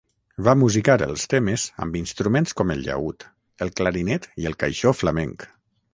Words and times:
Va 0.45 0.53
musicar 0.59 0.95
els 1.07 1.25
temes 1.33 1.65
amb 1.85 1.99
instruments 2.01 2.57
com 2.61 2.73
el 2.77 2.81
llaüt, 2.87 3.29
el 3.67 3.75
clarinet 3.81 4.29
i 4.45 4.53
el 4.53 4.59
caixó 4.65 4.99
flamenc. 5.03 5.47